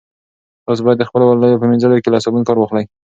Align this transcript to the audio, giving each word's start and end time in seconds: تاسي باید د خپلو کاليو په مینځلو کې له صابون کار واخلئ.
تاسي 0.65 0.81
باید 0.85 0.97
د 0.99 1.07
خپلو 1.09 1.25
کاليو 1.29 1.61
په 1.61 1.67
مینځلو 1.71 2.01
کې 2.03 2.09
له 2.11 2.19
صابون 2.23 2.43
کار 2.47 2.57
واخلئ. 2.59 2.85